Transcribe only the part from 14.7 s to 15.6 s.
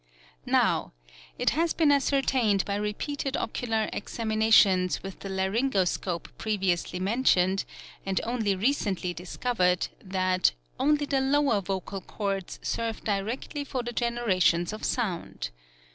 of sound."